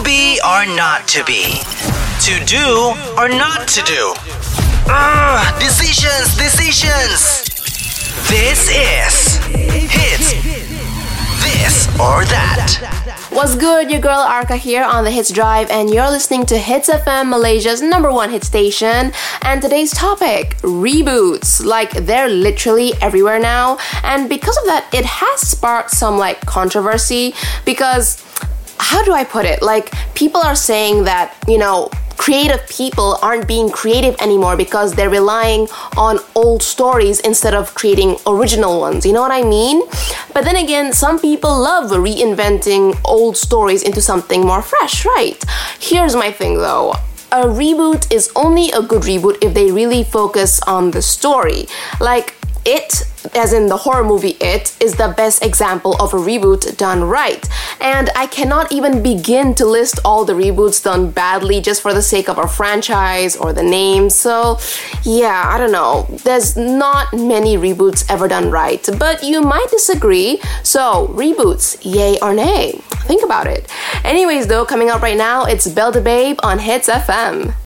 To 0.00 0.04
be 0.04 0.40
or 0.42 0.64
not 0.64 1.06
to 1.08 1.22
be? 1.24 1.60
To 2.22 2.44
do 2.46 2.94
or 3.18 3.28
not 3.28 3.68
to 3.68 3.82
do? 3.82 4.14
Ugh, 4.88 5.60
decisions, 5.60 6.34
decisions! 6.38 7.44
This 8.30 8.70
is 8.70 9.36
Hits 9.92 10.32
This 11.44 11.86
or 12.00 12.24
That. 12.24 13.28
What's 13.30 13.54
good? 13.56 13.90
Your 13.90 14.00
girl 14.00 14.20
Arca 14.20 14.56
here 14.56 14.84
on 14.84 15.04
the 15.04 15.10
Hits 15.10 15.30
Drive, 15.30 15.70
and 15.70 15.90
you're 15.90 16.10
listening 16.10 16.46
to 16.46 16.56
Hits 16.56 16.88
FM, 16.88 17.28
Malaysia's 17.28 17.82
number 17.82 18.10
one 18.10 18.30
hit 18.30 18.42
station. 18.42 19.12
And 19.42 19.60
today's 19.60 19.92
topic 19.92 20.56
reboots. 20.62 21.62
Like, 21.62 21.90
they're 21.92 22.30
literally 22.30 22.94
everywhere 23.02 23.38
now. 23.38 23.76
And 24.02 24.30
because 24.30 24.56
of 24.56 24.64
that, 24.64 24.88
it 24.94 25.04
has 25.04 25.40
sparked 25.42 25.90
some 25.90 26.16
like 26.16 26.40
controversy 26.46 27.34
because 27.66 28.24
how 28.80 29.04
do 29.04 29.12
I 29.12 29.24
put 29.24 29.44
it? 29.44 29.62
Like, 29.62 29.92
people 30.14 30.40
are 30.40 30.56
saying 30.56 31.04
that, 31.04 31.36
you 31.46 31.58
know, 31.58 31.90
creative 32.16 32.66
people 32.68 33.18
aren't 33.22 33.48
being 33.48 33.70
creative 33.70 34.14
anymore 34.20 34.56
because 34.56 34.94
they're 34.94 35.10
relying 35.10 35.66
on 35.96 36.18
old 36.34 36.62
stories 36.62 37.20
instead 37.20 37.54
of 37.54 37.74
creating 37.74 38.16
original 38.26 38.80
ones. 38.80 39.06
You 39.06 39.12
know 39.12 39.22
what 39.22 39.32
I 39.32 39.42
mean? 39.42 39.82
But 40.34 40.44
then 40.44 40.56
again, 40.56 40.92
some 40.92 41.18
people 41.18 41.58
love 41.58 41.90
reinventing 41.90 43.00
old 43.04 43.36
stories 43.36 43.82
into 43.82 44.02
something 44.02 44.42
more 44.42 44.62
fresh, 44.62 45.04
right? 45.06 45.42
Here's 45.78 46.14
my 46.14 46.30
thing 46.30 46.56
though 46.56 46.94
a 47.32 47.44
reboot 47.44 48.12
is 48.12 48.30
only 48.34 48.72
a 48.72 48.82
good 48.82 49.02
reboot 49.02 49.38
if 49.40 49.54
they 49.54 49.70
really 49.70 50.02
focus 50.02 50.60
on 50.66 50.90
the 50.90 51.00
story. 51.00 51.66
Like, 52.00 52.34
it, 52.64 53.02
as 53.34 53.52
in 53.52 53.66
the 53.66 53.76
horror 53.76 54.04
movie 54.04 54.36
It, 54.40 54.76
is 54.80 54.94
the 54.94 55.14
best 55.16 55.44
example 55.44 55.94
of 56.00 56.12
a 56.14 56.16
reboot 56.16 56.76
done 56.76 57.04
right. 57.04 57.46
And 57.80 58.10
I 58.16 58.26
cannot 58.26 58.72
even 58.72 59.02
begin 59.02 59.54
to 59.56 59.66
list 59.66 59.98
all 60.04 60.24
the 60.24 60.32
reboots 60.32 60.82
done 60.82 61.10
badly 61.10 61.60
just 61.60 61.82
for 61.82 61.92
the 61.92 62.02
sake 62.02 62.28
of 62.28 62.38
a 62.38 62.48
franchise 62.48 63.36
or 63.36 63.52
the 63.52 63.62
name. 63.62 64.10
So, 64.10 64.58
yeah, 65.02 65.44
I 65.46 65.58
don't 65.58 65.72
know. 65.72 66.06
There's 66.24 66.56
not 66.56 67.12
many 67.12 67.56
reboots 67.56 68.04
ever 68.10 68.28
done 68.28 68.50
right, 68.50 68.86
but 68.98 69.22
you 69.22 69.42
might 69.42 69.68
disagree. 69.70 70.40
So, 70.62 71.08
reboots, 71.08 71.78
yay 71.82 72.18
or 72.20 72.34
nay? 72.34 72.80
Think 73.10 73.24
about 73.24 73.46
it. 73.46 73.70
Anyways, 74.04 74.46
though, 74.46 74.64
coming 74.64 74.90
up 74.90 75.02
right 75.02 75.16
now, 75.16 75.44
it's 75.44 75.66
Belle 75.68 75.92
Babe 75.92 76.38
on 76.42 76.58
Hits 76.58 76.88
FM. 76.88 77.54